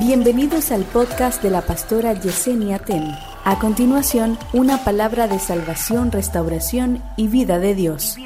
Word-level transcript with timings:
Bienvenidos 0.00 0.72
al 0.72 0.84
podcast 0.84 1.42
de 1.42 1.50
la 1.50 1.60
pastora 1.60 2.14
Yesenia 2.14 2.78
Ten. 2.78 3.14
A 3.44 3.58
continuación, 3.58 4.38
una 4.54 4.82
palabra 4.82 5.28
de 5.28 5.38
salvación, 5.38 6.10
restauración 6.10 7.04
y 7.18 7.28
vida 7.28 7.58
de 7.58 7.74
Dios. 7.74 8.16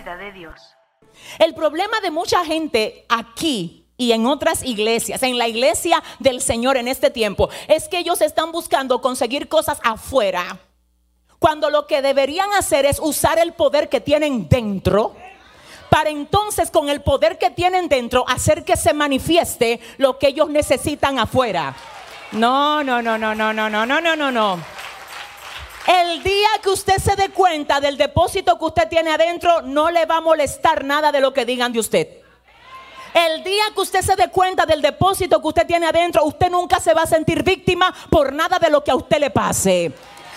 El 1.40 1.52
problema 1.56 2.00
de 2.00 2.12
mucha 2.12 2.44
gente 2.44 3.04
aquí 3.08 3.88
y 3.96 4.12
en 4.12 4.24
otras 4.26 4.62
iglesias, 4.62 5.24
en 5.24 5.36
la 5.36 5.48
iglesia 5.48 6.00
del 6.20 6.40
Señor 6.40 6.76
en 6.76 6.86
este 6.86 7.10
tiempo, 7.10 7.48
es 7.66 7.88
que 7.88 7.98
ellos 7.98 8.20
están 8.20 8.52
buscando 8.52 9.00
conseguir 9.00 9.48
cosas 9.48 9.80
afuera, 9.82 10.60
cuando 11.40 11.70
lo 11.70 11.88
que 11.88 12.02
deberían 12.02 12.52
hacer 12.52 12.86
es 12.86 13.00
usar 13.00 13.40
el 13.40 13.52
poder 13.52 13.88
que 13.88 14.00
tienen 14.00 14.48
dentro 14.48 15.16
para 15.94 16.10
entonces 16.10 16.72
con 16.72 16.88
el 16.88 17.02
poder 17.02 17.38
que 17.38 17.50
tienen 17.50 17.88
dentro 17.88 18.28
hacer 18.28 18.64
que 18.64 18.76
se 18.76 18.92
manifieste 18.92 19.78
lo 19.96 20.18
que 20.18 20.26
ellos 20.26 20.50
necesitan 20.50 21.20
afuera. 21.20 21.72
No, 22.32 22.82
no, 22.82 23.00
no, 23.00 23.16
no, 23.16 23.32
no, 23.32 23.52
no, 23.52 23.70
no, 23.70 23.86
no, 23.86 24.00
no, 24.00 24.16
no, 24.16 24.30
no. 24.32 24.58
El 25.86 26.20
día 26.24 26.48
que 26.60 26.70
usted 26.70 26.96
se 26.98 27.14
dé 27.14 27.28
cuenta 27.28 27.78
del 27.78 27.96
depósito 27.96 28.58
que 28.58 28.64
usted 28.64 28.88
tiene 28.88 29.12
adentro, 29.12 29.62
no 29.62 29.88
le 29.88 30.04
va 30.04 30.16
a 30.16 30.20
molestar 30.20 30.82
nada 30.84 31.12
de 31.12 31.20
lo 31.20 31.32
que 31.32 31.44
digan 31.44 31.72
de 31.72 31.78
usted. 31.78 32.08
El 33.14 33.44
día 33.44 33.62
que 33.72 33.80
usted 33.80 34.00
se 34.00 34.16
dé 34.16 34.30
cuenta 34.30 34.66
del 34.66 34.82
depósito 34.82 35.40
que 35.40 35.46
usted 35.46 35.64
tiene 35.64 35.86
adentro, 35.86 36.24
usted 36.24 36.50
nunca 36.50 36.80
se 36.80 36.92
va 36.92 37.02
a 37.02 37.06
sentir 37.06 37.44
víctima 37.44 37.94
por 38.10 38.32
nada 38.32 38.58
de 38.58 38.68
lo 38.68 38.82
que 38.82 38.90
a 38.90 38.96
usted 38.96 39.20
le 39.20 39.30
pase. 39.30 39.92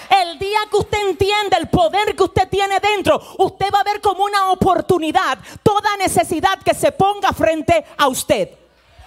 El 0.09 0.39
día 0.39 0.59
que 0.70 0.77
usted 0.77 1.09
entiende 1.09 1.57
el 1.57 1.70
poder 1.70 2.15
que 2.15 2.23
usted 2.23 2.48
tiene 2.49 2.79
dentro, 2.79 3.21
usted 3.38 3.67
va 3.73 3.81
a 3.81 3.84
ver 3.84 4.02
como 4.02 4.23
una 4.23 4.52
oportunidad 4.52 5.38
toda 5.63 5.98
necesidad 5.98 6.59
que 6.63 6.73
se 6.73 6.91
ponga 6.91 7.34
frente 7.34 7.85
a 7.98 8.07
usted. 8.07 8.49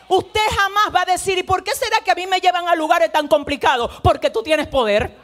Usted 0.09 0.41
jamás 0.59 0.95
va 0.95 1.03
a 1.03 1.05
decir, 1.05 1.39
¿y 1.39 1.43
por 1.43 1.63
qué 1.63 1.73
será 1.75 2.01
que 2.01 2.11
a 2.11 2.15
mí 2.15 2.27
me 2.27 2.41
llevan 2.41 2.67
a 2.67 2.75
lugares 2.75 3.13
tan 3.13 3.29
complicados? 3.29 3.91
Porque 4.03 4.31
tú 4.31 4.43
tienes 4.43 4.67
poder. 4.67 5.17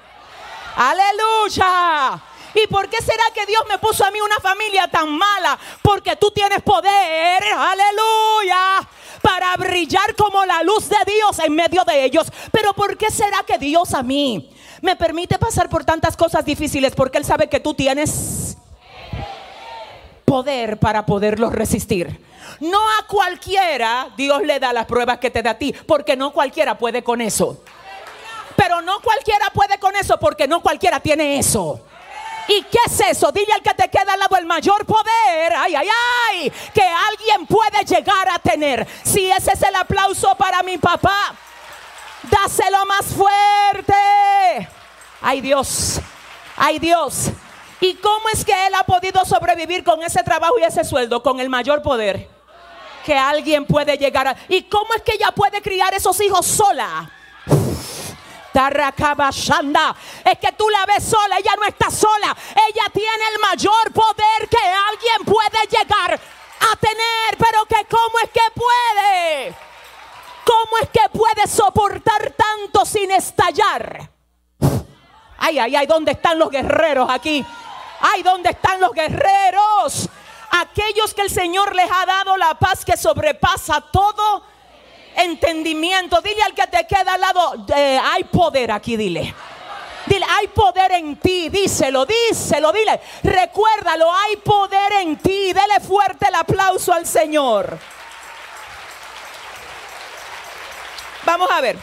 Aleluya. 0.77 2.23
¿Y 2.55 2.67
por 2.69 2.89
qué 2.89 2.98
será 3.03 3.25
que 3.34 3.45
Dios 3.47 3.62
me 3.69 3.79
puso 3.79 4.05
a 4.05 4.11
mí 4.11 4.20
una 4.20 4.36
familia 4.36 4.89
tan 4.89 5.11
mala? 5.11 5.58
Porque 5.83 6.17
tú 6.17 6.31
tienes 6.31 6.62
poder. 6.62 7.42
Aleluya. 7.45 8.89
Para 9.22 9.56
brillar 9.56 10.14
como 10.17 10.45
la 10.45 10.62
luz 10.62 10.89
de 10.89 10.97
Dios 11.06 11.39
en 11.41 11.55
medio 11.55 11.84
de 11.84 12.05
ellos. 12.05 12.31
Pero 12.53 12.72
¿por 12.75 12.97
qué 12.97 13.11
será 13.11 13.42
que 13.47 13.58
Dios 13.58 13.95
a 13.95 14.03
mí 14.03 14.50
me 14.83 14.97
permite 14.97 15.39
pasar 15.39 15.69
por 15.69 15.84
tantas 15.84 16.17
cosas 16.17 16.45
difíciles? 16.45 16.95
Porque 16.95 17.19
Él 17.19 17.25
sabe 17.25 17.48
que 17.48 17.61
tú 17.61 17.75
tienes 17.75 18.56
poder 20.25 20.78
para 20.78 21.06
poderlos 21.06 21.53
resistir. 21.53 22.20
No 22.61 22.78
a 22.78 23.06
cualquiera 23.06 24.08
Dios 24.17 24.42
le 24.42 24.58
da 24.58 24.73
las 24.73 24.86
pruebas 24.86 25.19
que 25.19 25.30
te 25.30 25.42
da 25.42 25.51
a 25.51 25.58
ti. 25.58 25.75
Porque 25.86 26.17
no 26.17 26.33
cualquiera 26.33 26.78
puede 26.78 27.03
con 27.03 27.20
eso. 27.20 27.62
Pero 28.56 28.80
no 28.80 29.01
cualquiera 29.01 29.47
puede 29.53 29.78
con 29.78 29.95
eso 29.97 30.19
porque 30.19 30.48
no 30.48 30.62
cualquiera 30.62 31.01
tiene 31.01 31.39
eso. 31.39 31.80
¿Y 32.48 32.62
qué 32.62 32.78
es 32.86 33.00
eso? 33.00 33.33
Dile 33.33 33.52
al 33.52 33.62
que 33.62 33.75
te 33.75 33.89
queda 33.89 34.12
al 34.12 34.20
lado 34.20 34.36
el 34.36 34.47
mayor 34.47 34.84
poder. 34.86 35.55
Ay, 35.56 35.75
ay, 35.75 35.89
ay. 36.30 36.52
Que 36.72 36.83
alguien 36.83 37.47
puede 37.47 37.84
llegar 37.84 38.28
a 38.30 38.39
tener. 38.39 38.86
Si 39.02 39.30
ese 39.30 39.52
es 39.52 39.62
el 39.62 39.75
aplauso 39.75 40.34
para 40.36 40.62
mi 40.62 40.78
papá, 40.78 41.34
dáselo 42.22 42.86
más 42.86 43.06
fuerte. 43.06 44.69
Ay 45.20 45.41
Dios, 45.41 46.00
ay 46.56 46.78
Dios. 46.78 47.30
¿Y 47.80 47.94
cómo 47.94 48.28
es 48.33 48.44
que 48.44 48.67
él 48.67 48.74
ha 48.74 48.84
podido 48.84 49.24
sobrevivir 49.24 49.84
con 49.84 50.02
ese 50.02 50.22
trabajo 50.22 50.55
y 50.58 50.62
ese 50.62 50.84
sueldo? 50.84 51.22
Con 51.22 51.41
el 51.41 51.48
mayor 51.48 51.83
poder 51.83 52.28
que 53.05 53.14
alguien 53.14 53.64
puede 53.64 53.97
llegar 53.97 54.27
a... 54.27 54.36
¿Y 54.48 54.62
cómo 54.62 54.92
es 54.94 55.02
que 55.02 55.12
ella 55.12 55.30
puede 55.30 55.62
criar 55.62 55.94
esos 55.94 56.20
hijos 56.20 56.44
sola? 56.44 57.11
Es 60.25 60.39
que 60.39 60.53
tú 60.53 60.69
la 60.71 60.87
ves 60.87 61.05
sola, 61.05 61.37
ella 61.39 61.55
no 61.57 61.65
está 61.65 61.91
sola. 61.91 62.36
Ella 62.69 62.85
tiene 62.92 63.25
el 63.35 63.41
mayor 63.41 63.92
poder 63.92 64.48
que 64.48 64.58
alguien 64.58 65.25
puede 65.25 65.67
llegar 65.70 66.14
a 66.14 66.77
tener. 66.77 67.36
Pero 67.39 67.67
que 67.67 67.86
cómo 67.89 68.19
es 68.23 68.30
que 68.30 68.41
puede. 68.55 69.55
¿Cómo 70.45 70.79
es 70.80 70.89
que 70.91 71.08
puede 71.11 71.47
soportar 71.47 72.33
tanto 72.36 72.86
sin 72.86 73.11
estallar? 73.11 74.11
Ay, 75.39 75.59
ay, 75.59 75.77
ay, 75.77 75.86
¿dónde 75.86 76.13
están 76.13 76.39
los 76.39 76.51
guerreros 76.51 77.11
aquí? 77.11 77.45
Ay, 78.01 78.23
¿dónde 78.23 78.51
están 78.51 78.80
los 78.80 78.92
guerreros? 78.92 80.09
Aquellos 80.51 81.13
que 81.13 81.23
el 81.23 81.30
Señor 81.30 81.75
les 81.75 81.91
ha 81.91 82.07
dado 82.07 82.36
la 82.36 82.55
paz 82.55 82.85
que 82.85 82.97
sobrepasa 82.97 83.80
todo 83.92 84.55
entendimiento. 85.17 86.21
Dile 86.21 86.43
al 86.43 86.55
que 86.55 86.67
te 86.67 86.87
queda 86.87 87.15
al 87.15 87.21
lado, 87.21 87.67
eh, 87.75 87.99
hay 88.03 88.25
poder 88.25 88.71
aquí, 88.73 88.97
dile. 88.97 89.35
Dile, 90.07 90.25
hay 90.39 90.47
poder 90.49 90.93
en 90.93 91.17
ti, 91.17 91.49
díselo, 91.49 92.07
díselo, 92.07 92.73
dile. 92.73 93.01
Recuérdalo, 93.25 94.07
hay 94.13 94.37
poder 94.37 94.93
en 95.01 95.17
ti. 95.17 95.53
Dele 95.53 95.81
fuerte 95.81 96.29
el 96.29 96.35
aplauso 96.37 96.93
al 96.93 97.07
Señor. 97.07 97.77
Vamos 101.25 101.51
a 101.51 101.61
ver. 101.61 101.77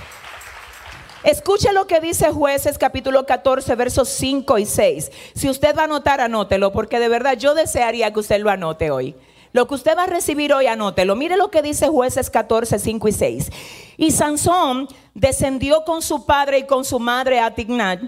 Escuche 1.24 1.72
lo 1.74 1.88
que 1.88 2.00
dice 2.02 2.32
jueces 2.32 2.78
capítulo 2.78 3.26
14 3.26 3.76
versos 3.76 4.10
5 4.10 4.58
y 4.58 4.66
6. 4.66 5.12
Si 5.36 5.50
usted 5.50 5.76
va 5.76 5.82
a 5.82 5.86
anotar, 5.86 6.22
anótelo, 6.22 6.72
porque 6.72 7.00
de 7.00 7.10
verdad 7.10 7.38
yo 7.38 7.54
desearía 7.54 8.12
que 8.12 8.20
usted 8.20 8.42
lo 8.42 8.50
anote 8.50 8.92
hoy. 8.92 9.16
Lo 9.54 9.68
que 9.68 9.76
usted 9.76 9.96
va 9.96 10.04
a 10.04 10.08
recibir 10.08 10.52
hoy, 10.52 10.66
anótelo. 10.66 11.16
Mire 11.16 11.38
lo 11.38 11.52
que 11.52 11.62
dice 11.62 11.88
jueces 11.88 12.30
14, 12.30 12.80
5 12.80 13.08
y 13.08 13.12
6. 13.12 13.52
Y 13.98 14.12
Sansón 14.12 14.88
descendió 15.14 15.86
con 15.86 16.02
su 16.02 16.26
padre 16.26 16.58
y 16.60 16.66
con 16.66 16.84
su 16.84 17.00
madre 17.00 17.40
a 17.40 17.54
Tignat. 17.54 18.02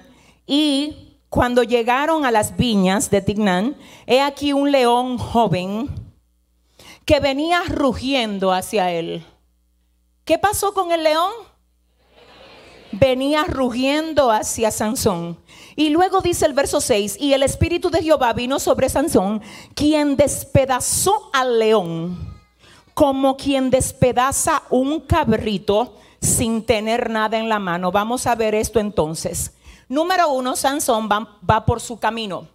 Y 0.48 1.20
cuando 1.30 1.62
llegaron 1.64 2.26
a 2.26 2.32
las 2.32 2.58
viñas 2.58 3.12
de 3.12 3.22
Tignán, 3.22 3.78
he 4.08 4.22
aquí 4.22 4.54
un 4.54 4.72
león 4.72 5.20
joven 5.20 5.90
que 7.06 7.20
venía 7.20 7.62
rugiendo 7.68 8.52
hacia 8.52 8.92
él. 8.92 9.24
¿Qué 10.24 10.40
pasó 10.40 10.74
con 10.74 10.92
el 10.92 11.04
león? 11.04 11.32
Venía 13.00 13.44
rugiendo 13.44 14.32
hacia 14.32 14.72
Sansón. 14.72 15.38
Y 15.76 15.90
luego 15.90 16.22
dice 16.22 16.46
el 16.46 16.54
verso 16.54 16.80
6, 16.80 17.18
y 17.20 17.34
el 17.34 17.44
Espíritu 17.44 17.90
de 17.90 18.02
Jehová 18.02 18.32
vino 18.34 18.60
sobre 18.60 18.88
Sansón, 18.88 19.42
quien 19.74 20.16
despedazó 20.16 21.30
al 21.34 21.60
león, 21.60 22.34
como 22.94 23.36
quien 23.36 23.70
despedaza 23.70 24.64
un 24.70 25.02
cabrito 25.02 25.98
sin 26.22 26.66
tener 26.66 27.10
nada 27.10 27.38
en 27.38 27.50
la 27.50 27.60
mano. 27.60 27.92
Vamos 27.92 28.26
a 28.26 28.36
ver 28.36 28.56
esto 28.56 28.80
entonces. 28.80 29.54
Número 29.90 30.30
uno, 30.30 30.56
Sansón 30.56 31.10
va, 31.12 31.38
va 31.48 31.66
por 31.66 31.82
su 31.82 32.00
camino. 32.00 32.48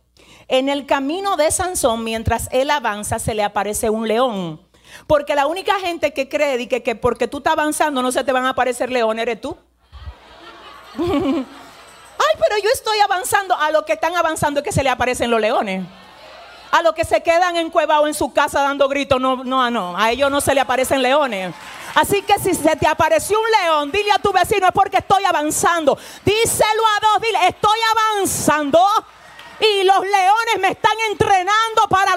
En 0.49 0.69
el 0.69 0.87
camino 0.87 1.37
de 1.37 1.51
Sansón, 1.51 2.03
mientras 2.03 2.49
él 2.51 2.71
avanza, 2.71 3.19
se 3.19 3.34
le 3.34 3.45
aparece 3.45 3.91
un 3.91 4.09
león. 4.09 4.61
Porque 5.07 5.34
la 5.34 5.47
única 5.47 5.78
gente 5.78 6.12
que 6.12 6.28
cree 6.28 6.67
que, 6.69 6.83
que 6.83 6.95
porque 6.95 7.28
tú 7.28 7.39
estás 7.39 7.53
avanzando 7.53 8.03
no 8.03 8.11
se 8.11 8.25
te 8.25 8.33
van 8.33 8.47
a 8.47 8.51
aparecer 8.51 8.91
leones, 8.91 9.22
eres 9.22 9.41
tú. 9.41 9.57
Ay, 10.99 12.37
pero 12.39 12.59
yo 12.62 12.71
estoy 12.73 12.99
avanzando. 13.01 13.55
A 13.55 13.71
lo 13.71 13.84
que 13.84 13.95
están 13.95 14.17
avanzando 14.17 14.61
es 14.61 14.65
que 14.65 14.73
se 14.73 14.83
le 14.83 14.91
aparecen 14.91 15.31
los 15.31 15.41
leones. 15.41 15.84
A 16.71 16.83
los 16.83 16.95
que 16.95 17.05
se 17.05 17.23
quedan 17.23 17.56
en 17.56 17.73
en 18.06 18.15
su 18.15 18.33
casa 18.33 18.62
dando 18.62 18.89
gritos, 18.89 19.21
no, 19.21 19.43
no, 19.43 19.71
no. 19.71 19.97
A 19.97 20.11
ellos 20.11 20.31
no 20.31 20.41
se 20.41 20.55
le 20.55 20.61
aparecen 20.61 21.03
leones. 21.03 21.53
Así 21.95 22.23
que 22.23 22.39
si 22.39 22.55
se 22.55 22.77
te 22.77 22.87
apareció 22.87 23.39
un 23.41 23.51
león, 23.62 23.91
dile 23.91 24.12
a 24.12 24.19
tu 24.19 24.33
vecino, 24.33 24.67
es 24.67 24.73
porque 24.73 24.99
estoy 24.99 25.25
avanzando. 25.25 25.99
Díselo 26.25 26.83
a 26.97 27.01
dos, 27.01 27.22
dile, 27.22 27.49
estoy 27.49 27.78
avanzando. 27.91 28.81
Y 29.61 29.84
los 29.84 30.01
leones 30.01 30.59
me 30.61 30.69
están 30.69 30.97
entrenando 31.11 31.89
para 31.89 32.15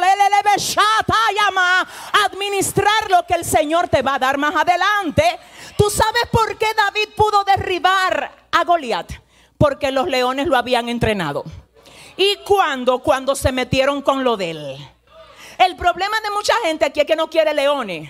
administrar 2.25 3.09
lo 3.09 3.25
que 3.25 3.34
el 3.34 3.45
Señor 3.45 3.88
te 3.88 4.01
va 4.01 4.16
a 4.16 4.19
dar 4.19 4.38
más 4.38 4.55
adelante. 4.55 5.40
¿Tú 5.84 5.90
sabes 5.90 6.30
por 6.32 6.58
qué 6.58 6.68
David 6.74 7.09
pudo 7.14 7.44
derribar 7.44 8.32
a 8.53 8.64
Goliat? 8.64 9.12
porque 9.58 9.91
los 9.91 10.08
leones 10.08 10.47
lo 10.47 10.56
habían 10.56 10.88
entrenado. 10.88 11.44
¿Y 12.16 12.38
cuando 12.47 13.00
Cuando 13.00 13.35
se 13.35 13.52
metieron 13.52 14.02
con 14.02 14.24
lo 14.24 14.38
de 14.38 14.52
él. 14.52 14.78
El 15.58 15.76
problema 15.76 16.22
de 16.22 16.32
mucha 16.32 16.53
gente 16.64 16.85
aquí 16.85 17.02
es 17.02 17.06
que 17.06 17.18
no 17.18 17.30
quiere 17.30 17.53
leones. 17.53 18.09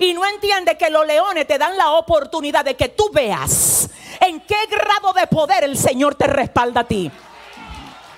Y 0.00 0.14
no 0.14 0.26
entiende 0.26 0.76
que 0.76 0.90
los 0.90 1.06
leones 1.06 1.46
te 1.46 1.58
dan 1.58 1.78
la 1.78 1.92
oportunidad 1.92 2.64
de 2.64 2.74
que 2.74 2.88
tú 2.88 3.08
veas 3.12 3.88
en 4.18 4.40
qué 4.40 4.66
grado 4.68 5.12
de 5.12 5.28
poder 5.28 5.62
el 5.62 5.78
Señor 5.78 6.16
te 6.16 6.26
respalda 6.26 6.80
a 6.80 6.88
ti. 6.88 7.08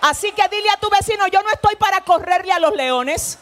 Así 0.01 0.33
que 0.33 0.49
dile 0.49 0.71
a 0.71 0.81
tu 0.81 0.89
vecino, 0.89 1.27
yo 1.27 1.43
no 1.43 1.51
estoy 1.51 1.77
para 1.77 2.01
correrle 2.01 2.53
a 2.53 2.59
los 2.59 2.75
leones. 2.75 3.39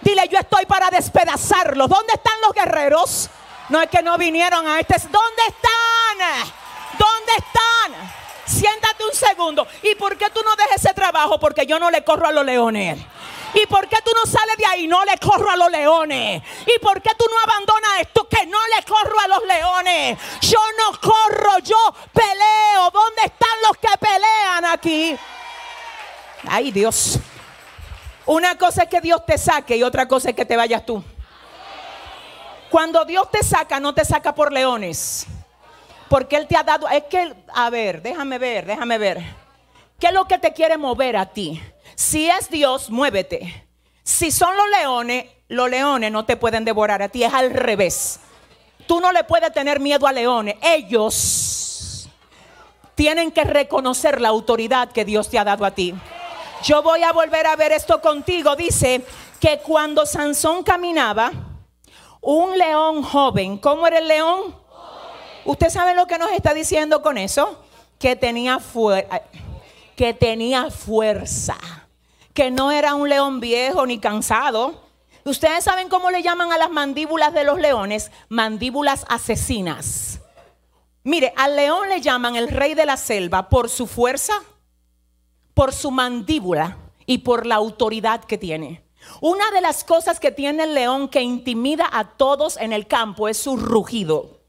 Dile, 0.00 0.26
yo 0.30 0.38
estoy 0.38 0.64
para 0.64 0.88
despedazarlos. 0.88 1.90
¿Dónde 1.90 2.14
están 2.14 2.40
los 2.40 2.54
guerreros? 2.54 3.28
No 3.68 3.80
es 3.80 3.88
que 3.88 4.02
no 4.02 4.18
vinieron 4.18 4.66
a 4.66 4.80
este. 4.80 4.94
¿Dónde 4.98 5.42
están? 5.48 6.52
¿Dónde 6.98 7.32
están? 7.36 8.12
Siéntate 8.44 9.04
un 9.04 9.14
segundo. 9.14 9.66
¿Y 9.82 9.94
por 9.94 10.16
qué 10.16 10.28
tú 10.30 10.40
no 10.44 10.54
dejas 10.56 10.84
ese 10.84 10.94
trabajo? 10.94 11.38
Porque 11.38 11.66
yo 11.66 11.78
no 11.78 11.90
le 11.90 12.04
corro 12.04 12.26
a 12.26 12.32
los 12.32 12.44
leones. 12.44 12.98
¿Y 13.54 13.66
por 13.66 13.86
qué 13.88 13.96
tú 14.04 14.10
no 14.14 14.30
sales 14.30 14.56
de 14.56 14.64
ahí? 14.66 14.86
No 14.86 15.04
le 15.04 15.16
corro 15.18 15.50
a 15.50 15.56
los 15.56 15.70
leones. 15.70 16.42
¿Y 16.66 16.78
por 16.78 17.00
qué 17.02 17.10
tú 17.16 17.24
no 17.30 17.52
abandonas 17.52 18.00
esto? 18.00 18.26
Que 18.28 18.46
no 18.46 18.58
le 18.74 18.82
corro 18.84 19.20
a 19.20 19.28
los 19.28 19.44
leones. 19.44 20.18
Yo 20.40 20.58
no 20.78 20.98
corro, 20.98 21.58
yo 21.58 21.94
peleo. 22.12 22.90
¿Dónde 22.90 23.22
están 23.24 23.62
los 23.62 23.76
que 23.76 23.88
pelean 23.98 24.64
aquí? 24.64 25.16
Ay, 26.48 26.72
Dios. 26.72 27.18
Una 28.24 28.56
cosa 28.56 28.84
es 28.84 28.88
que 28.88 29.00
Dios 29.00 29.24
te 29.26 29.36
saque 29.36 29.76
y 29.76 29.82
otra 29.82 30.08
cosa 30.08 30.30
es 30.30 30.36
que 30.36 30.44
te 30.44 30.56
vayas 30.56 30.86
tú. 30.86 31.04
Cuando 32.72 33.04
Dios 33.04 33.30
te 33.30 33.42
saca, 33.42 33.78
no 33.80 33.92
te 33.92 34.02
saca 34.02 34.34
por 34.34 34.50
leones. 34.50 35.26
Porque 36.08 36.36
Él 36.36 36.46
te 36.46 36.56
ha 36.56 36.62
dado, 36.62 36.88
es 36.88 37.02
que, 37.04 37.34
a 37.52 37.68
ver, 37.68 38.00
déjame 38.00 38.38
ver, 38.38 38.64
déjame 38.64 38.96
ver. 38.96 39.22
¿Qué 40.00 40.06
es 40.06 40.12
lo 40.14 40.24
que 40.24 40.38
te 40.38 40.54
quiere 40.54 40.78
mover 40.78 41.18
a 41.18 41.26
ti? 41.26 41.62
Si 41.94 42.30
es 42.30 42.48
Dios, 42.48 42.88
muévete. 42.88 43.68
Si 44.02 44.30
son 44.30 44.56
los 44.56 44.70
leones, 44.70 45.26
los 45.48 45.68
leones 45.68 46.10
no 46.10 46.24
te 46.24 46.38
pueden 46.38 46.64
devorar 46.64 47.02
a 47.02 47.10
ti, 47.10 47.22
es 47.22 47.34
al 47.34 47.50
revés. 47.50 48.20
Tú 48.86 49.02
no 49.02 49.12
le 49.12 49.24
puedes 49.24 49.52
tener 49.52 49.78
miedo 49.78 50.06
a 50.06 50.12
leones. 50.12 50.56
Ellos 50.62 52.08
tienen 52.94 53.32
que 53.32 53.44
reconocer 53.44 54.18
la 54.18 54.30
autoridad 54.30 54.92
que 54.92 55.04
Dios 55.04 55.28
te 55.28 55.38
ha 55.38 55.44
dado 55.44 55.66
a 55.66 55.72
ti. 55.72 55.94
Yo 56.64 56.82
voy 56.82 57.02
a 57.02 57.12
volver 57.12 57.46
a 57.48 57.54
ver 57.54 57.72
esto 57.72 58.00
contigo. 58.00 58.56
Dice 58.56 59.04
que 59.38 59.58
cuando 59.58 60.06
Sansón 60.06 60.62
caminaba, 60.62 61.51
un 62.22 62.56
león 62.56 63.02
joven, 63.02 63.58
¿cómo 63.58 63.86
era 63.86 63.98
el 63.98 64.08
león? 64.08 64.54
¿Usted 65.44 65.68
sabe 65.68 65.94
lo 65.94 66.06
que 66.06 66.18
nos 66.18 66.30
está 66.30 66.54
diciendo 66.54 67.02
con 67.02 67.18
eso? 67.18 67.62
Que 67.98 68.16
tenía, 68.16 68.58
que 69.96 70.14
tenía 70.14 70.70
fuerza, 70.70 71.58
que 72.32 72.50
no 72.50 72.70
era 72.70 72.94
un 72.94 73.08
león 73.08 73.40
viejo 73.40 73.84
ni 73.86 73.98
cansado. 73.98 74.80
Ustedes 75.24 75.64
saben 75.64 75.88
cómo 75.88 76.10
le 76.10 76.22
llaman 76.22 76.52
a 76.52 76.58
las 76.58 76.70
mandíbulas 76.70 77.34
de 77.34 77.44
los 77.44 77.58
leones, 77.58 78.12
mandíbulas 78.28 79.04
asesinas. 79.08 80.20
Mire, 81.02 81.32
al 81.36 81.56
león 81.56 81.88
le 81.88 82.00
llaman 82.00 82.36
el 82.36 82.48
rey 82.48 82.74
de 82.74 82.86
la 82.86 82.96
selva 82.96 83.48
por 83.48 83.68
su 83.68 83.88
fuerza, 83.88 84.34
por 85.54 85.72
su 85.72 85.90
mandíbula 85.90 86.78
y 87.04 87.18
por 87.18 87.46
la 87.46 87.56
autoridad 87.56 88.22
que 88.22 88.38
tiene. 88.38 88.84
Una 89.20 89.50
de 89.50 89.60
las 89.60 89.84
cosas 89.84 90.20
que 90.20 90.30
tiene 90.30 90.64
el 90.64 90.74
león 90.74 91.08
que 91.08 91.20
intimida 91.20 91.88
a 91.92 92.16
todos 92.16 92.56
en 92.56 92.72
el 92.72 92.86
campo 92.86 93.28
es 93.28 93.38
su 93.38 93.56
rugido. 93.56 94.40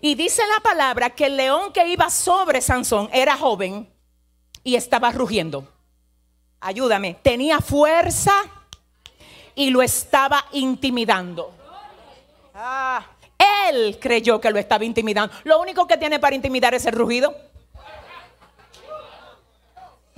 Y 0.00 0.14
dice 0.14 0.42
la 0.54 0.60
palabra 0.60 1.10
que 1.10 1.26
el 1.26 1.36
león 1.36 1.72
que 1.72 1.88
iba 1.88 2.10
sobre 2.10 2.60
Sansón 2.60 3.08
era 3.12 3.36
joven 3.36 3.88
y 4.64 4.74
estaba 4.74 5.12
rugiendo. 5.12 5.68
Ayúdame, 6.60 7.14
tenía 7.22 7.60
fuerza 7.60 8.32
y 9.54 9.70
lo 9.70 9.82
estaba 9.82 10.44
intimidando. 10.52 11.52
Ah, 12.54 13.06
él 13.68 13.98
creyó 14.00 14.40
que 14.40 14.50
lo 14.50 14.58
estaba 14.58 14.84
intimidando. 14.84 15.34
Lo 15.44 15.60
único 15.60 15.86
que 15.86 15.96
tiene 15.96 16.18
para 16.18 16.34
intimidar 16.34 16.74
es 16.74 16.86
el 16.86 16.94
rugido. 16.94 17.34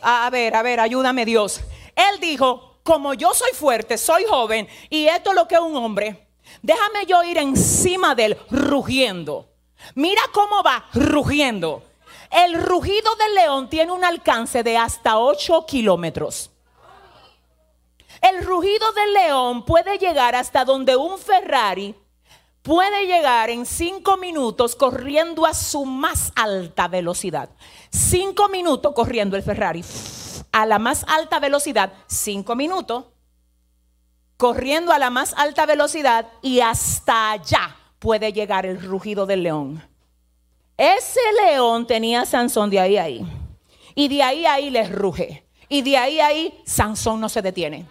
A 0.02 0.30
ver, 0.30 0.54
a 0.54 0.62
ver, 0.62 0.80
ayúdame 0.80 1.26
Dios. 1.26 1.60
Él 1.94 2.20
dijo, 2.20 2.69
como 2.82 3.14
yo 3.14 3.34
soy 3.34 3.50
fuerte, 3.52 3.98
soy 3.98 4.24
joven 4.24 4.68
y 4.88 5.06
esto 5.06 5.30
es 5.30 5.36
lo 5.36 5.48
que 5.48 5.54
es 5.54 5.60
un 5.60 5.76
hombre, 5.76 6.28
déjame 6.62 7.06
yo 7.06 7.22
ir 7.24 7.38
encima 7.38 8.14
de 8.14 8.24
él 8.26 8.38
rugiendo. 8.50 9.48
Mira 9.94 10.22
cómo 10.32 10.62
va 10.62 10.84
rugiendo. 10.92 11.82
El 12.30 12.62
rugido 12.62 13.14
del 13.16 13.34
león 13.34 13.68
tiene 13.68 13.92
un 13.92 14.04
alcance 14.04 14.62
de 14.62 14.76
hasta 14.76 15.18
8 15.18 15.66
kilómetros. 15.66 16.50
El 18.20 18.44
rugido 18.44 18.92
del 18.92 19.14
león 19.14 19.64
puede 19.64 19.98
llegar 19.98 20.34
hasta 20.34 20.64
donde 20.64 20.94
un 20.94 21.18
Ferrari 21.18 21.94
puede 22.62 23.06
llegar 23.06 23.48
en 23.48 23.64
cinco 23.64 24.18
minutos 24.18 24.76
corriendo 24.76 25.46
a 25.46 25.54
su 25.54 25.86
más 25.86 26.30
alta 26.36 26.86
velocidad. 26.88 27.48
Cinco 27.90 28.48
minutos 28.48 28.92
corriendo 28.94 29.36
el 29.36 29.42
Ferrari 29.42 29.82
a 30.52 30.66
la 30.66 30.78
más 30.78 31.04
alta 31.08 31.38
velocidad, 31.38 31.92
cinco 32.06 32.56
minutos, 32.56 33.06
corriendo 34.36 34.92
a 34.92 34.98
la 34.98 35.10
más 35.10 35.34
alta 35.34 35.66
velocidad 35.66 36.28
y 36.42 36.60
hasta 36.60 37.32
allá 37.32 37.76
puede 37.98 38.32
llegar 38.32 38.66
el 38.66 38.82
rugido 38.82 39.26
del 39.26 39.42
león. 39.42 39.86
Ese 40.76 41.20
león 41.44 41.86
tenía 41.86 42.22
a 42.22 42.26
Sansón 42.26 42.70
de 42.70 42.80
ahí 42.80 42.96
a 42.96 43.02
ahí. 43.02 43.26
Y 43.94 44.08
de 44.08 44.22
ahí 44.22 44.46
a 44.46 44.54
ahí 44.54 44.70
le 44.70 44.88
ruge. 44.88 45.46
Y 45.68 45.82
de 45.82 45.98
ahí 45.98 46.20
a 46.20 46.28
ahí 46.28 46.58
Sansón 46.64 47.20
no 47.20 47.28
se 47.28 47.42
detiene. 47.42 47.86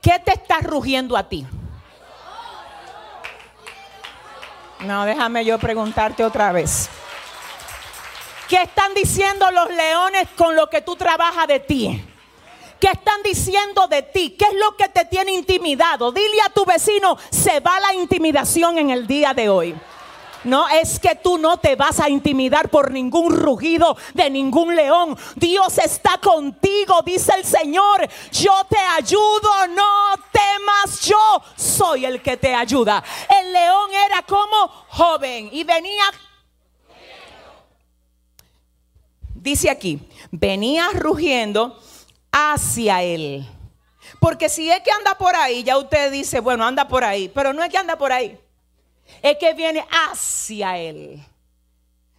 ¿Qué 0.00 0.18
te 0.24 0.32
está 0.32 0.60
rugiendo 0.60 1.16
a 1.16 1.28
ti? 1.28 1.46
No, 4.80 5.04
déjame 5.04 5.44
yo 5.44 5.58
preguntarte 5.58 6.24
otra 6.24 6.50
vez. 6.52 6.88
¿Qué 8.54 8.62
están 8.62 8.94
diciendo 8.94 9.50
los 9.50 9.68
leones 9.68 10.28
con 10.36 10.54
lo 10.54 10.70
que 10.70 10.80
tú 10.80 10.94
trabajas 10.94 11.48
de 11.48 11.58
ti? 11.58 12.04
¿Qué 12.78 12.86
están 12.86 13.20
diciendo 13.24 13.88
de 13.88 14.02
ti? 14.02 14.36
¿Qué 14.38 14.44
es 14.44 14.54
lo 14.54 14.76
que 14.76 14.88
te 14.90 15.06
tiene 15.06 15.32
intimidado? 15.32 16.12
Dile 16.12 16.40
a 16.46 16.50
tu 16.50 16.64
vecino, 16.64 17.18
se 17.30 17.58
va 17.58 17.80
la 17.80 17.94
intimidación 17.94 18.78
en 18.78 18.90
el 18.90 19.08
día 19.08 19.34
de 19.34 19.48
hoy. 19.48 19.74
No 20.44 20.68
es 20.68 21.00
que 21.00 21.16
tú 21.16 21.36
no 21.36 21.56
te 21.56 21.74
vas 21.74 21.98
a 21.98 22.08
intimidar 22.08 22.68
por 22.68 22.92
ningún 22.92 23.36
rugido 23.36 23.96
de 24.12 24.30
ningún 24.30 24.76
león. 24.76 25.18
Dios 25.34 25.76
está 25.78 26.18
contigo, 26.18 27.02
dice 27.04 27.32
el 27.36 27.44
Señor. 27.44 28.08
Yo 28.30 28.54
te 28.68 28.78
ayudo, 28.78 29.66
no 29.70 30.14
temas, 30.30 31.00
yo 31.00 31.42
soy 31.56 32.04
el 32.04 32.22
que 32.22 32.36
te 32.36 32.54
ayuda. 32.54 33.02
El 33.40 33.52
león 33.52 33.90
era 34.06 34.22
como 34.22 34.68
joven 34.90 35.48
y 35.50 35.64
venía 35.64 36.04
dice 39.44 39.68
aquí, 39.68 40.00
venía 40.32 40.88
rugiendo 40.94 41.78
hacia 42.32 43.02
él. 43.02 43.46
Porque 44.18 44.48
si 44.48 44.70
es 44.70 44.80
que 44.80 44.90
anda 44.90 45.16
por 45.18 45.36
ahí, 45.36 45.62
ya 45.62 45.76
usted 45.76 46.10
dice, 46.10 46.40
bueno, 46.40 46.64
anda 46.64 46.88
por 46.88 47.04
ahí, 47.04 47.28
pero 47.28 47.52
no 47.52 47.62
es 47.62 47.70
que 47.70 47.76
anda 47.76 47.96
por 47.96 48.10
ahí, 48.10 48.40
es 49.22 49.36
que 49.36 49.52
viene 49.52 49.86
hacia 49.90 50.78
él. 50.78 51.22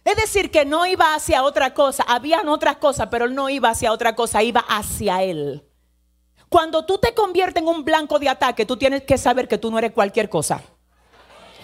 Es 0.04 0.16
decir, 0.16 0.52
que 0.52 0.64
no 0.64 0.86
iba 0.86 1.16
hacia 1.16 1.42
otra 1.42 1.74
cosa, 1.74 2.04
habían 2.06 2.48
otras 2.48 2.76
cosas, 2.76 3.08
pero 3.10 3.28
no 3.28 3.50
iba 3.50 3.70
hacia 3.70 3.90
otra 3.90 4.14
cosa, 4.14 4.44
iba 4.44 4.60
hacia 4.60 5.24
él. 5.24 5.64
Cuando 6.48 6.86
tú 6.86 6.98
te 6.98 7.12
conviertes 7.12 7.60
en 7.60 7.68
un 7.68 7.84
blanco 7.84 8.20
de 8.20 8.28
ataque, 8.28 8.64
tú 8.64 8.76
tienes 8.76 9.02
que 9.02 9.18
saber 9.18 9.48
que 9.48 9.58
tú 9.58 9.68
no 9.68 9.78
eres 9.78 9.90
cualquier 9.90 10.28
cosa. 10.28 10.62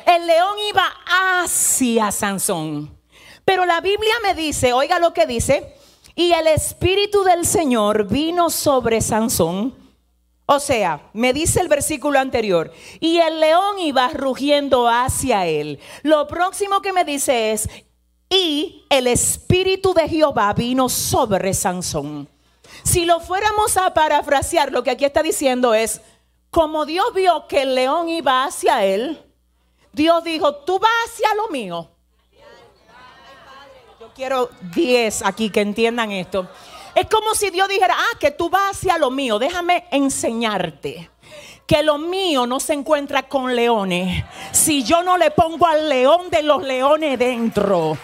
El 0.05 0.26
león 0.26 0.56
iba 0.69 0.85
hacia 1.06 2.11
Sansón. 2.11 3.01
Pero 3.44 3.64
la 3.64 3.80
Biblia 3.80 4.14
me 4.22 4.34
dice, 4.34 4.72
oiga 4.72 4.99
lo 4.99 5.12
que 5.12 5.26
dice, 5.26 5.75
y 6.14 6.32
el 6.32 6.46
Espíritu 6.46 7.25
del 7.25 7.46
Señor 7.46 8.06
vino 8.06 8.50
sobre 8.50 9.00
Sansón. 9.00 9.75
O 10.46 10.61
sea, 10.61 11.11
me 11.12 11.32
dice 11.32 11.61
el 11.61 11.68
versículo 11.68 12.18
anterior, 12.18 12.72
y 13.00 13.18
el 13.18 13.40
león 13.40 13.78
iba 13.78 14.08
rugiendo 14.08 14.88
hacia 14.88 15.46
él. 15.46 15.78
Lo 16.02 16.26
próximo 16.26 16.82
que 16.82 16.92
me 16.92 17.04
dice 17.04 17.52
es, 17.52 17.68
y 18.28 18.84
el 18.90 19.06
Espíritu 19.06 19.94
de 19.94 20.08
Jehová 20.08 20.52
vino 20.52 20.88
sobre 20.88 21.54
Sansón. 21.54 22.28
Si 22.82 23.04
lo 23.04 23.20
fuéramos 23.20 23.76
a 23.76 23.94
parafrasear, 23.94 24.72
lo 24.72 24.82
que 24.82 24.90
aquí 24.90 25.04
está 25.04 25.22
diciendo 25.22 25.75
es, 25.75 26.00
como 26.50 26.84
Dios 26.84 27.14
vio 27.14 27.46
que 27.46 27.62
el 27.62 27.75
león 27.75 28.08
iba 28.08 28.44
hacia 28.44 28.84
él, 28.84 29.22
Dios 29.92 30.25
dijo, 30.25 30.54
tú 30.56 30.78
vas 30.78 30.90
hacia 31.06 31.34
lo 31.34 31.49
mío, 31.49 31.91
quiero 34.14 34.50
10 34.75 35.23
aquí 35.23 35.50
que 35.50 35.61
entiendan 35.61 36.12
esto. 36.12 36.49
Es 36.95 37.07
como 37.07 37.35
si 37.35 37.50
Dios 37.50 37.69
dijera, 37.69 37.97
ah, 37.97 38.19
que 38.19 38.31
tú 38.31 38.50
vas 38.50 38.76
hacia 38.76 38.99
lo 38.99 39.11
mío, 39.11 39.38
déjame 39.38 39.87
enseñarte 39.90 41.11
que 41.66 41.83
lo 41.83 41.97
mío 41.97 42.47
no 42.47 42.61
se 42.61 42.75
encuentra 42.75 43.23
con 43.23 43.54
leones 43.57 44.25
si 44.50 44.83
yo 44.83 45.02
no 45.02 45.16
le 45.16 45.31
pongo 45.31 45.66
al 45.66 45.88
león 45.88 46.28
de 46.28 46.42
los 46.42 46.62
leones 46.62 47.19
dentro. 47.19 47.97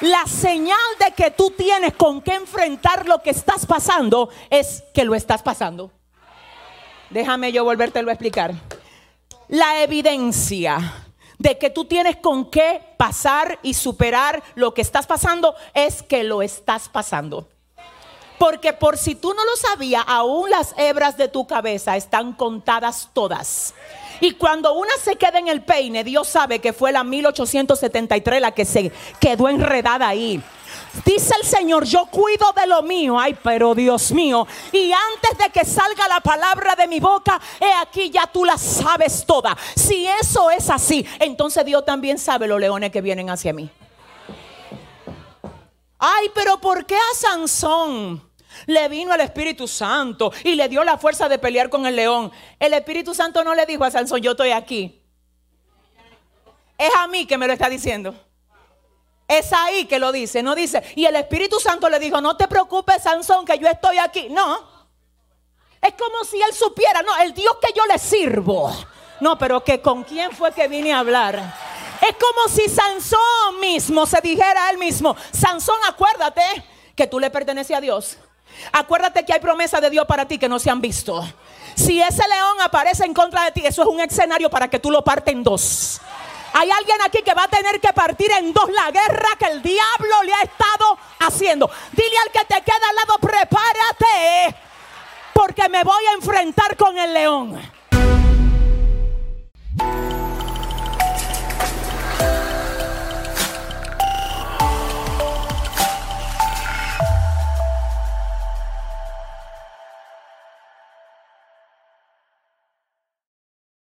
La 0.00 0.24
señal 0.26 0.78
de 0.98 1.12
que 1.12 1.30
tú 1.30 1.50
tienes 1.50 1.94
con 1.94 2.22
qué 2.22 2.34
enfrentar 2.34 3.06
lo 3.06 3.22
que 3.22 3.30
estás 3.30 3.66
pasando 3.66 4.30
es 4.50 4.82
que 4.94 5.04
lo 5.04 5.14
estás 5.14 5.42
pasando. 5.42 5.92
Déjame 7.10 7.52
yo 7.52 7.62
volvértelo 7.62 8.08
a 8.08 8.14
explicar. 8.14 8.54
La 9.48 9.82
evidencia 9.82 11.01
de 11.42 11.58
que 11.58 11.70
tú 11.70 11.84
tienes 11.84 12.16
con 12.16 12.48
qué 12.48 12.80
pasar 12.96 13.58
y 13.64 13.74
superar 13.74 14.44
lo 14.54 14.72
que 14.74 14.80
estás 14.80 15.08
pasando, 15.08 15.56
es 15.74 16.00
que 16.04 16.22
lo 16.22 16.40
estás 16.40 16.88
pasando. 16.88 17.48
Porque 18.38 18.72
por 18.72 18.96
si 18.96 19.16
tú 19.16 19.34
no 19.34 19.44
lo 19.44 19.56
sabías, 19.56 20.04
aún 20.06 20.50
las 20.50 20.72
hebras 20.78 21.16
de 21.16 21.26
tu 21.26 21.44
cabeza 21.44 21.96
están 21.96 22.32
contadas 22.32 23.10
todas. 23.12 23.74
Y 24.20 24.34
cuando 24.34 24.72
una 24.74 24.92
se 25.02 25.16
queda 25.16 25.40
en 25.40 25.48
el 25.48 25.64
peine, 25.64 26.04
Dios 26.04 26.28
sabe 26.28 26.60
que 26.60 26.72
fue 26.72 26.92
la 26.92 27.02
1873 27.02 28.40
la 28.40 28.52
que 28.52 28.64
se 28.64 28.92
quedó 29.18 29.48
enredada 29.48 30.06
ahí. 30.06 30.40
Dice 31.04 31.34
el 31.40 31.46
Señor, 31.46 31.84
yo 31.84 32.06
cuido 32.06 32.52
de 32.52 32.66
lo 32.66 32.82
mío. 32.82 33.18
Ay, 33.18 33.36
pero 33.42 33.74
Dios 33.74 34.12
mío. 34.12 34.46
Y 34.72 34.92
antes 34.92 35.38
de 35.38 35.50
que 35.50 35.64
salga 35.64 36.06
la 36.06 36.20
palabra 36.20 36.74
de 36.74 36.86
mi 36.86 37.00
boca, 37.00 37.40
he 37.58 37.72
aquí 37.74 38.10
ya 38.10 38.26
tú 38.26 38.44
la 38.44 38.58
sabes 38.58 39.24
toda. 39.24 39.56
Si 39.74 40.06
eso 40.06 40.50
es 40.50 40.68
así, 40.68 41.06
entonces 41.18 41.64
Dios 41.64 41.84
también 41.84 42.18
sabe 42.18 42.46
los 42.46 42.60
leones 42.60 42.92
que 42.92 43.00
vienen 43.00 43.30
hacia 43.30 43.52
mí. 43.52 43.70
Ay, 45.98 46.30
pero 46.34 46.60
¿por 46.60 46.84
qué 46.84 46.96
a 46.96 47.14
Sansón? 47.14 48.28
Le 48.66 48.88
vino 48.88 49.14
el 49.14 49.20
Espíritu 49.20 49.66
Santo 49.66 50.30
y 50.44 50.56
le 50.56 50.68
dio 50.68 50.84
la 50.84 50.98
fuerza 50.98 51.28
de 51.28 51.38
pelear 51.38 51.70
con 51.70 51.86
el 51.86 51.96
león. 51.96 52.30
El 52.58 52.74
Espíritu 52.74 53.14
Santo 53.14 53.42
no 53.42 53.54
le 53.54 53.64
dijo 53.64 53.84
a 53.84 53.90
Sansón, 53.90 54.20
yo 54.20 54.32
estoy 54.32 54.50
aquí. 54.50 55.00
Es 56.76 56.90
a 56.98 57.06
mí 57.06 57.24
que 57.24 57.38
me 57.38 57.46
lo 57.46 57.52
está 57.54 57.68
diciendo. 57.68 58.14
Es 59.32 59.50
ahí 59.54 59.86
que 59.86 59.98
lo 59.98 60.12
dice, 60.12 60.42
no 60.42 60.54
dice. 60.54 60.82
Y 60.94 61.06
el 61.06 61.16
Espíritu 61.16 61.58
Santo 61.58 61.88
le 61.88 61.98
dijo, 61.98 62.20
no 62.20 62.36
te 62.36 62.46
preocupes, 62.46 63.02
Sansón, 63.02 63.46
que 63.46 63.58
yo 63.58 63.66
estoy 63.66 63.96
aquí. 63.96 64.28
No. 64.28 64.58
Es 65.80 65.94
como 65.94 66.22
si 66.24 66.40
él 66.40 66.52
supiera, 66.52 67.00
no, 67.00 67.16
el 67.16 67.32
Dios 67.32 67.56
que 67.58 67.72
yo 67.74 67.86
le 67.86 67.98
sirvo. 67.98 68.70
No, 69.20 69.38
pero 69.38 69.64
que 69.64 69.80
con 69.80 70.04
quién 70.04 70.32
fue 70.32 70.52
que 70.52 70.68
vine 70.68 70.92
a 70.92 70.98
hablar. 70.98 71.36
Es 72.06 72.14
como 72.16 72.54
si 72.54 72.68
Sansón 72.68 73.58
mismo 73.58 74.04
se 74.04 74.20
dijera 74.20 74.66
a 74.66 74.70
él 74.70 74.76
mismo, 74.76 75.16
Sansón, 75.30 75.78
acuérdate 75.88 76.42
que 76.94 77.06
tú 77.06 77.18
le 77.18 77.30
perteneces 77.30 77.74
a 77.74 77.80
Dios. 77.80 78.18
Acuérdate 78.70 79.24
que 79.24 79.32
hay 79.32 79.40
promesas 79.40 79.80
de 79.80 79.88
Dios 79.88 80.04
para 80.06 80.28
ti 80.28 80.38
que 80.38 80.48
no 80.48 80.58
se 80.58 80.68
han 80.68 80.82
visto. 80.82 81.24
Si 81.74 82.02
ese 82.02 82.28
león 82.28 82.60
aparece 82.60 83.06
en 83.06 83.14
contra 83.14 83.44
de 83.44 83.52
ti, 83.52 83.62
eso 83.64 83.80
es 83.80 83.88
un 83.88 84.00
escenario 84.00 84.50
para 84.50 84.68
que 84.68 84.78
tú 84.78 84.90
lo 84.90 85.02
partes 85.02 85.32
en 85.32 85.42
dos. 85.42 86.00
Hay 86.54 86.70
alguien 86.70 87.00
aquí 87.02 87.22
que 87.22 87.34
va 87.34 87.44
a 87.44 87.48
tener 87.48 87.80
que 87.80 87.92
partir 87.92 88.30
en 88.32 88.52
dos 88.52 88.68
la 88.70 88.90
guerra 88.90 89.28
que 89.38 89.46
el 89.46 89.62
diablo 89.62 90.22
le 90.24 90.34
ha 90.34 90.42
estado 90.42 90.98
haciendo. 91.20 91.70
Dile 91.92 92.18
al 92.24 92.30
que 92.30 92.44
te 92.44 92.60
queda 92.62 92.88
al 92.90 92.96
lado, 92.96 93.18
prepárate, 93.20 94.56
porque 95.32 95.68
me 95.68 95.82
voy 95.82 96.04
a 96.06 96.12
enfrentar 96.12 96.76
con 96.76 96.98
el 96.98 97.14
león. 97.14 97.81